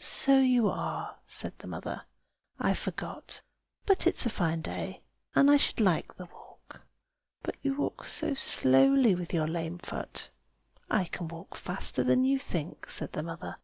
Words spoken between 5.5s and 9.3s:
should like the walk." "But you walk so slowly,